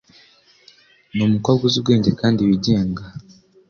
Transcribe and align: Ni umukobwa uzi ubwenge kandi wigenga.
Ni 1.13 1.21
umukobwa 1.27 1.61
uzi 1.65 1.77
ubwenge 1.79 2.11
kandi 2.21 2.39
wigenga. 2.47 3.03